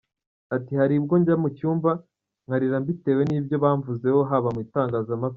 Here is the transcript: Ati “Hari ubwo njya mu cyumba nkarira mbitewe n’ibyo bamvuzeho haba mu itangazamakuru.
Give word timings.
Ati 0.55 0.71
“Hari 0.79 0.93
ubwo 1.01 1.13
njya 1.21 1.35
mu 1.41 1.49
cyumba 1.57 1.91
nkarira 2.45 2.77
mbitewe 2.83 3.21
n’ibyo 3.25 3.55
bamvuzeho 3.63 4.19
haba 4.29 4.49
mu 4.55 4.59
itangazamakuru. 4.65 5.29